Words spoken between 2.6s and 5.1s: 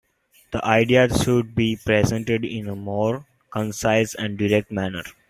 a more concise and direct manner.